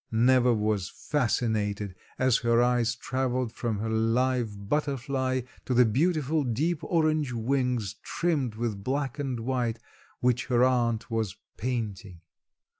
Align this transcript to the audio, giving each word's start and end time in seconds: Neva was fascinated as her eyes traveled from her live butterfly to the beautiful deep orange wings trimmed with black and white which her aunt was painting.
Neva 0.11 0.51
was 0.55 0.89
fascinated 0.89 1.93
as 2.17 2.37
her 2.37 2.59
eyes 2.59 2.95
traveled 2.95 3.51
from 3.53 3.77
her 3.77 3.89
live 3.91 4.67
butterfly 4.67 5.41
to 5.65 5.75
the 5.75 5.85
beautiful 5.85 6.43
deep 6.43 6.79
orange 6.83 7.33
wings 7.33 7.93
trimmed 8.01 8.55
with 8.55 8.83
black 8.83 9.19
and 9.19 9.41
white 9.41 9.77
which 10.19 10.47
her 10.47 10.63
aunt 10.65 11.11
was 11.11 11.35
painting. 11.55 12.21